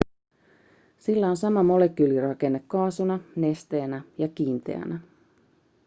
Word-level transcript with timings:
sillä 0.97 1.29
on 1.29 1.37
sama 1.37 1.63
molekyylirakenne 1.63 2.63
kaasuna 2.67 3.19
nesteenä 3.35 4.01
ja 4.17 4.27
kiinteänä 4.27 4.99